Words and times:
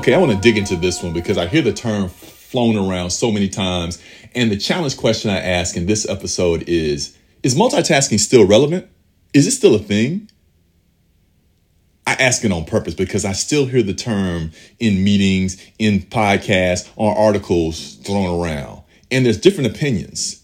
Okay, 0.00 0.14
I 0.14 0.16
want 0.16 0.32
to 0.32 0.38
dig 0.38 0.56
into 0.56 0.76
this 0.76 1.02
one 1.02 1.12
because 1.12 1.36
I 1.36 1.46
hear 1.46 1.60
the 1.60 1.74
term 1.74 2.08
flown 2.08 2.74
around 2.74 3.10
so 3.10 3.30
many 3.30 3.50
times. 3.50 4.02
And 4.34 4.50
the 4.50 4.56
challenge 4.56 4.96
question 4.96 5.30
I 5.30 5.40
ask 5.40 5.76
in 5.76 5.84
this 5.84 6.08
episode 6.08 6.64
is 6.66 7.18
Is 7.42 7.54
multitasking 7.54 8.18
still 8.18 8.46
relevant? 8.46 8.88
Is 9.34 9.46
it 9.46 9.50
still 9.50 9.74
a 9.74 9.78
thing? 9.78 10.30
I 12.06 12.12
ask 12.12 12.42
it 12.46 12.50
on 12.50 12.64
purpose 12.64 12.94
because 12.94 13.26
I 13.26 13.32
still 13.32 13.66
hear 13.66 13.82
the 13.82 13.92
term 13.92 14.52
in 14.78 15.04
meetings, 15.04 15.62
in 15.78 16.00
podcasts, 16.00 16.88
on 16.96 17.14
articles 17.14 17.96
thrown 17.96 18.42
around. 18.42 18.80
And 19.10 19.26
there's 19.26 19.38
different 19.38 19.76
opinions. 19.76 20.42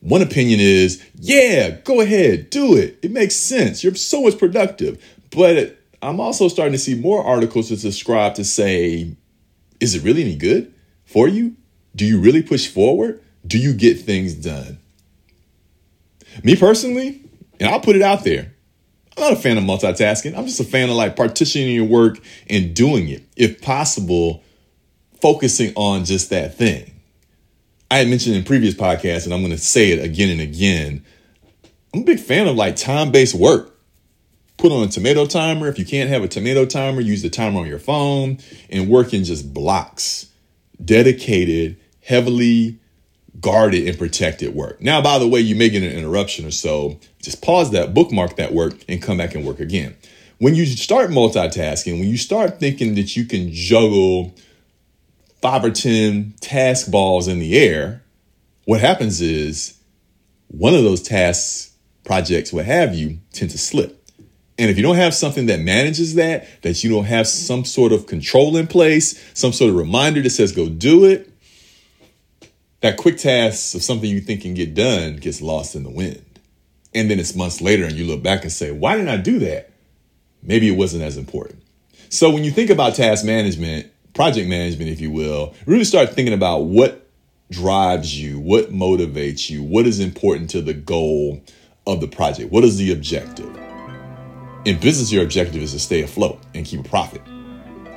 One 0.00 0.20
opinion 0.20 0.58
is, 0.58 1.00
yeah, 1.14 1.70
go 1.70 2.00
ahead, 2.00 2.50
do 2.50 2.76
it. 2.76 2.98
It 3.02 3.12
makes 3.12 3.36
sense. 3.36 3.84
You're 3.84 3.94
so 3.94 4.22
much 4.22 4.36
productive. 4.36 5.00
But 5.30 5.78
I'm 6.02 6.20
also 6.20 6.48
starting 6.48 6.72
to 6.72 6.78
see 6.78 6.94
more 6.94 7.24
articles 7.24 7.70
that 7.70 7.78
subscribe 7.78 8.34
to 8.34 8.44
say, 8.44 9.16
is 9.80 9.94
it 9.94 10.02
really 10.02 10.22
any 10.22 10.36
good 10.36 10.72
for 11.04 11.28
you? 11.28 11.56
Do 11.94 12.04
you 12.04 12.20
really 12.20 12.42
push 12.42 12.68
forward? 12.68 13.22
Do 13.46 13.58
you 13.58 13.72
get 13.72 14.00
things 14.00 14.34
done? 14.34 14.78
Me 16.42 16.56
personally, 16.56 17.22
and 17.58 17.68
I'll 17.68 17.80
put 17.80 17.96
it 17.96 18.02
out 18.02 18.24
there, 18.24 18.52
I'm 19.16 19.22
not 19.22 19.32
a 19.32 19.36
fan 19.36 19.56
of 19.56 19.64
multitasking. 19.64 20.36
I'm 20.36 20.46
just 20.46 20.60
a 20.60 20.64
fan 20.64 20.90
of 20.90 20.96
like 20.96 21.16
partitioning 21.16 21.74
your 21.74 21.86
work 21.86 22.18
and 22.50 22.74
doing 22.74 23.08
it. 23.08 23.24
If 23.34 23.62
possible, 23.62 24.42
focusing 25.22 25.72
on 25.74 26.04
just 26.04 26.28
that 26.30 26.56
thing. 26.56 26.92
I 27.90 27.98
had 27.98 28.08
mentioned 28.08 28.36
in 28.36 28.44
previous 28.44 28.74
podcasts, 28.74 29.24
and 29.24 29.32
I'm 29.32 29.40
going 29.40 29.52
to 29.52 29.58
say 29.58 29.92
it 29.92 30.04
again 30.04 30.28
and 30.28 30.40
again. 30.40 31.04
I'm 31.94 32.00
a 32.02 32.04
big 32.04 32.20
fan 32.20 32.46
of 32.46 32.56
like 32.56 32.76
time 32.76 33.10
based 33.10 33.34
work. 33.34 33.75
Put 34.56 34.72
on 34.72 34.84
a 34.84 34.88
tomato 34.88 35.26
timer. 35.26 35.68
If 35.68 35.78
you 35.78 35.84
can't 35.84 36.08
have 36.08 36.22
a 36.22 36.28
tomato 36.28 36.64
timer, 36.64 37.00
use 37.00 37.22
the 37.22 37.30
timer 37.30 37.60
on 37.60 37.66
your 37.66 37.78
phone 37.78 38.38
and 38.70 38.88
work 38.88 39.12
in 39.12 39.24
just 39.24 39.52
blocks. 39.52 40.30
Dedicated, 40.82 41.76
heavily 42.02 42.78
guarded 43.40 43.86
and 43.86 43.98
protected 43.98 44.54
work. 44.54 44.80
Now, 44.80 45.02
by 45.02 45.18
the 45.18 45.28
way, 45.28 45.40
you 45.40 45.56
may 45.56 45.68
get 45.68 45.82
an 45.82 45.92
interruption 45.96 46.46
or 46.46 46.50
so. 46.50 46.98
Just 47.20 47.42
pause 47.42 47.70
that, 47.72 47.94
bookmark 47.94 48.36
that 48.36 48.52
work, 48.52 48.74
and 48.88 49.02
come 49.02 49.18
back 49.18 49.34
and 49.34 49.44
work 49.44 49.60
again. 49.60 49.96
When 50.38 50.54
you 50.54 50.66
start 50.66 51.10
multitasking, 51.10 51.98
when 51.98 52.08
you 52.08 52.18
start 52.18 52.60
thinking 52.60 52.94
that 52.94 53.16
you 53.16 53.24
can 53.24 53.52
juggle 53.52 54.34
five 55.40 55.64
or 55.64 55.70
10 55.70 56.34
task 56.40 56.90
balls 56.90 57.28
in 57.28 57.38
the 57.38 57.56
air, 57.58 58.02
what 58.64 58.80
happens 58.80 59.20
is 59.20 59.78
one 60.48 60.74
of 60.74 60.82
those 60.82 61.02
tasks, 61.02 61.72
projects, 62.04 62.52
what 62.52 62.64
have 62.64 62.94
you, 62.94 63.18
tend 63.32 63.50
to 63.50 63.58
slip. 63.58 63.95
And 64.58 64.70
if 64.70 64.76
you 64.76 64.82
don't 64.82 64.96
have 64.96 65.14
something 65.14 65.46
that 65.46 65.60
manages 65.60 66.14
that, 66.14 66.62
that 66.62 66.82
you 66.82 66.90
don't 66.90 67.04
have 67.04 67.26
some 67.26 67.64
sort 67.64 67.92
of 67.92 68.06
control 68.06 68.56
in 68.56 68.66
place, 68.66 69.22
some 69.34 69.52
sort 69.52 69.70
of 69.70 69.76
reminder 69.76 70.22
that 70.22 70.30
says 70.30 70.52
go 70.52 70.68
do 70.68 71.04
it, 71.04 71.30
that 72.80 72.96
quick 72.96 73.18
task 73.18 73.74
of 73.74 73.82
something 73.82 74.08
you 74.08 74.20
think 74.20 74.42
can 74.42 74.54
get 74.54 74.74
done 74.74 75.16
gets 75.16 75.42
lost 75.42 75.74
in 75.74 75.82
the 75.82 75.90
wind. 75.90 76.22
And 76.94 77.10
then 77.10 77.20
it's 77.20 77.34
months 77.34 77.60
later 77.60 77.84
and 77.84 77.94
you 77.94 78.06
look 78.06 78.22
back 78.22 78.42
and 78.42 78.52
say, 78.52 78.70
why 78.70 78.96
didn't 78.96 79.10
I 79.10 79.18
do 79.18 79.38
that? 79.40 79.70
Maybe 80.42 80.68
it 80.68 80.76
wasn't 80.76 81.02
as 81.02 81.16
important. 81.18 81.62
So 82.08 82.30
when 82.30 82.44
you 82.44 82.50
think 82.50 82.70
about 82.70 82.94
task 82.94 83.24
management, 83.24 83.90
project 84.14 84.48
management, 84.48 84.90
if 84.90 85.00
you 85.00 85.10
will, 85.10 85.54
really 85.66 85.84
start 85.84 86.14
thinking 86.14 86.32
about 86.32 86.60
what 86.60 87.06
drives 87.50 88.18
you, 88.18 88.38
what 88.40 88.72
motivates 88.72 89.50
you, 89.50 89.62
what 89.62 89.86
is 89.86 90.00
important 90.00 90.50
to 90.50 90.62
the 90.62 90.74
goal 90.74 91.42
of 91.86 92.00
the 92.00 92.08
project, 92.08 92.50
what 92.50 92.64
is 92.64 92.78
the 92.78 92.92
objective. 92.92 93.65
In 94.66 94.80
business, 94.80 95.12
your 95.12 95.22
objective 95.22 95.62
is 95.62 95.70
to 95.74 95.78
stay 95.78 96.02
afloat 96.02 96.40
and 96.52 96.66
keep 96.66 96.80
a 96.80 96.82
profit. 96.88 97.22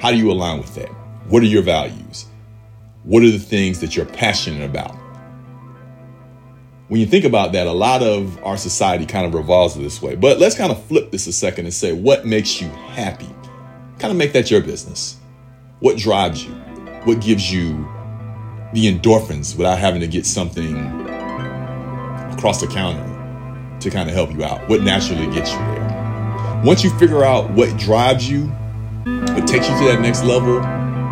How 0.00 0.10
do 0.10 0.18
you 0.18 0.30
align 0.30 0.58
with 0.58 0.74
that? 0.74 0.90
What 1.28 1.42
are 1.42 1.46
your 1.46 1.62
values? 1.62 2.26
What 3.04 3.22
are 3.22 3.30
the 3.30 3.38
things 3.38 3.80
that 3.80 3.96
you're 3.96 4.04
passionate 4.04 4.68
about? 4.68 4.94
When 6.88 7.00
you 7.00 7.06
think 7.06 7.24
about 7.24 7.52
that, 7.52 7.66
a 7.66 7.72
lot 7.72 8.02
of 8.02 8.38
our 8.44 8.58
society 8.58 9.06
kind 9.06 9.24
of 9.24 9.32
revolves 9.32 9.76
this 9.76 10.02
way. 10.02 10.14
But 10.14 10.40
let's 10.40 10.54
kind 10.54 10.70
of 10.70 10.84
flip 10.84 11.10
this 11.10 11.26
a 11.26 11.32
second 11.32 11.64
and 11.64 11.72
say, 11.72 11.94
what 11.94 12.26
makes 12.26 12.60
you 12.60 12.68
happy? 12.68 13.34
Kind 13.98 14.10
of 14.10 14.18
make 14.18 14.34
that 14.34 14.50
your 14.50 14.60
business. 14.60 15.16
What 15.80 15.96
drives 15.96 16.44
you? 16.44 16.52
What 17.04 17.22
gives 17.22 17.50
you 17.50 17.78
the 18.74 18.94
endorphins 18.94 19.56
without 19.56 19.78
having 19.78 20.02
to 20.02 20.06
get 20.06 20.26
something 20.26 20.76
across 22.30 22.60
the 22.60 22.66
counter 22.66 23.78
to 23.80 23.88
kind 23.88 24.10
of 24.10 24.14
help 24.14 24.34
you 24.34 24.44
out? 24.44 24.68
What 24.68 24.82
naturally 24.82 25.32
gets 25.34 25.50
you 25.50 25.58
there? 25.60 25.87
Once 26.64 26.82
you 26.84 26.90
figure 26.98 27.24
out 27.24 27.50
what 27.52 27.76
drives 27.78 28.28
you, 28.28 28.46
what 28.46 29.46
takes 29.46 29.68
you 29.68 29.78
to 29.78 29.84
that 29.84 30.00
next 30.00 30.24
level, 30.24 30.60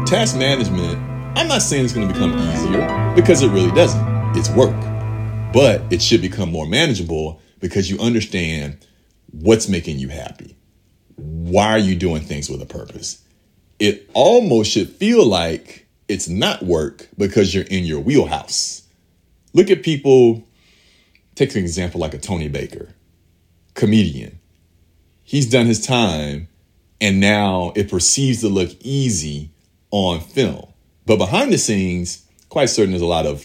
task 0.07 0.37
management 0.37 1.07
I'm 1.37 1.49
not 1.49 1.61
saying 1.61 1.85
it's 1.85 1.93
going 1.93 2.09
to 2.09 2.15
become 2.15 2.33
easier 2.39 3.13
because 3.15 3.43
it 3.43 3.51
really 3.51 3.71
doesn't. 3.73 4.03
It's 4.35 4.49
work. 4.49 4.75
But 5.53 5.83
it 5.93 6.01
should 6.01 6.23
become 6.23 6.51
more 6.51 6.67
manageable 6.67 7.43
because 7.61 7.91
you 7.91 7.99
understand 7.99 8.79
what's 9.33 9.69
making 9.69 9.99
you 9.99 10.09
happy. 10.09 10.57
Why 11.17 11.73
are 11.73 11.79
you 11.79 11.95
doing 11.95 12.23
things 12.23 12.49
with 12.49 12.63
a 12.63 12.67
purpose? 12.67 13.23
It 13.79 14.09
almost 14.15 14.71
should 14.71 14.89
feel 14.89 15.27
like 15.27 15.87
it's 16.09 16.27
not 16.27 16.63
work 16.63 17.07
because 17.19 17.55
you're 17.55 17.65
in 17.65 17.85
your 17.85 18.01
wheelhouse. 18.01 18.83
Look 19.53 19.71
at 19.71 19.83
people, 19.83 20.43
take 21.35 21.55
an 21.55 21.61
example 21.61 22.01
like 22.01 22.15
a 22.15 22.19
Tony 22.19 22.49
Baker, 22.49 22.95
comedian. 23.75 24.39
He's 25.27 25.51
done 25.51 25.67
his 25.67 25.85
time 25.85 26.47
and 27.01 27.19
now 27.19 27.73
it 27.75 27.91
perceives 27.91 28.41
to 28.41 28.49
look 28.49 28.71
easy 28.81 29.51
on 29.91 30.21
film. 30.21 30.73
But 31.05 31.17
behind 31.17 31.53
the 31.53 31.59
scenes, 31.59 32.25
quite 32.49 32.67
certain 32.67 32.93
there's 32.93 33.03
a 33.03 33.07
lot 33.07 33.27
of 33.27 33.45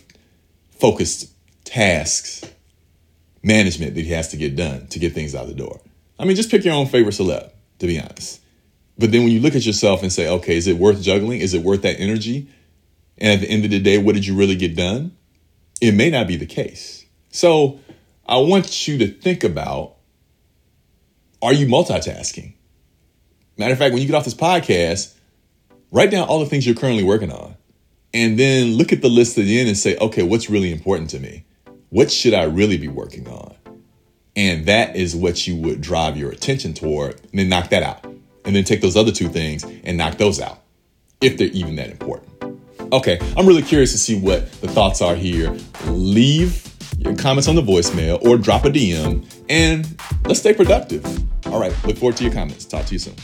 focused 0.80 1.32
tasks, 1.66 2.46
management 3.42 3.96
that 3.96 4.02
he 4.02 4.12
has 4.12 4.28
to 4.30 4.38
get 4.38 4.56
done 4.56 4.86
to 4.88 5.00
get 5.00 5.14
things 5.14 5.34
out 5.34 5.48
the 5.48 5.56
door. 5.56 5.82
I 6.20 6.26
mean, 6.26 6.36
just 6.36 6.52
pick 6.52 6.64
your 6.64 6.76
own 6.76 6.86
favorite 6.86 7.16
celeb, 7.16 7.50
to 7.80 7.88
be 7.88 8.00
honest. 8.00 8.42
But 9.00 9.12
then 9.12 9.24
when 9.24 9.32
you 9.32 9.40
look 9.40 9.56
at 9.56 9.66
yourself 9.66 10.04
and 10.04 10.14
say, 10.14 10.30
okay, 10.30 10.56
is 10.56 10.68
it 10.68 10.78
worth 10.78 11.02
juggling? 11.02 11.42
Is 11.42 11.56
it 11.56 11.64
worth 11.64 11.82
that 11.82 12.00
energy? 12.00 12.48
And 13.18 13.34
at 13.34 13.40
the 13.42 13.50
end 13.50 13.66
of 13.66 13.72
the 13.72 13.80
day, 13.80 13.98
what 13.98 14.14
did 14.14 14.28
you 14.28 14.36
really 14.36 14.56
get 14.56 14.76
done? 14.76 15.18
It 15.82 15.96
may 15.96 16.12
not 16.12 16.28
be 16.28 16.36
the 16.36 16.46
case. 16.46 17.06
So 17.32 17.80
I 18.28 18.38
want 18.38 18.88
you 18.88 19.00
to 19.00 19.08
think 19.08 19.44
about 19.44 19.96
are 21.42 21.54
you 21.54 21.68
multitasking? 21.68 22.54
Matter 23.58 23.74
of 23.74 23.80
fact, 23.80 23.94
when 23.94 24.02
you 24.02 24.08
get 24.08 24.16
off 24.16 24.26
this 24.26 24.34
podcast, 24.34 25.14
Write 25.94 26.10
down 26.10 26.26
all 26.28 26.40
the 26.40 26.46
things 26.46 26.66
you're 26.66 26.76
currently 26.76 27.04
working 27.04 27.32
on. 27.32 27.56
And 28.14 28.40
then 28.40 28.78
look 28.78 28.94
at 28.94 29.02
the 29.02 29.10
list 29.10 29.38
at 29.38 29.44
the 29.44 29.60
end 29.60 29.68
and 29.68 29.78
say, 29.78 29.98
okay, 29.98 30.24
what's 30.24 30.50
really 30.50 30.72
important 30.72 31.10
to 31.12 31.20
me? 31.20 31.44
What 31.90 32.10
should 32.10 32.34
I 32.34 32.44
really 32.44 32.78
be 32.78 32.88
working 32.88 33.28
on? 33.28 33.56
And 34.38 34.66
that 34.68 34.96
is 34.96 35.14
what 35.14 35.46
you 35.46 35.58
would 35.58 35.82
drive 35.82 36.16
your 36.16 36.32
attention 36.32 36.74
toward, 36.74 37.20
and 37.20 37.40
then 37.40 37.50
knock 37.50 37.70
that 37.70 37.84
out. 37.84 38.06
And 38.46 38.56
then 38.56 38.64
take 38.64 38.80
those 38.80 38.96
other 38.96 39.12
two 39.12 39.28
things 39.28 39.66
and 39.84 39.98
knock 39.98 40.18
those 40.18 40.40
out, 40.40 40.62
if 41.20 41.38
they're 41.38 41.48
even 41.48 41.76
that 41.76 41.90
important. 41.90 42.30
Okay, 42.94 43.20
I'm 43.36 43.46
really 43.46 43.62
curious 43.62 43.92
to 43.92 43.98
see 43.98 44.18
what 44.18 44.50
the 44.62 44.70
thoughts 44.70 45.02
are 45.02 45.16
here. 45.16 45.56
Leave 45.88 46.74
your 46.98 47.16
comments 47.16 47.50
on 47.50 47.56
the 47.56 47.62
voicemail 47.62 48.24
or 48.26 48.38
drop 48.38 48.64
a 48.64 48.70
DM, 48.70 49.26
and 49.50 50.00
let's 50.26 50.40
stay 50.40 50.54
productive. 50.54 51.04
All 51.52 51.60
right, 51.60 51.74
look 51.86 51.98
forward 51.98 52.16
to 52.18 52.24
your 52.24 52.34
comments. 52.34 52.66
Talk 52.66 52.86
to 52.86 52.94
you 52.94 53.00
soon. 53.00 53.16